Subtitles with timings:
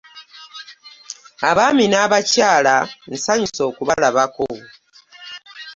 [1.49, 2.75] Abaami n'abakyala
[3.11, 4.47] nsanyuse okubalabako.